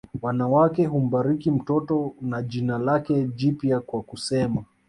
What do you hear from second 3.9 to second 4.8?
kusema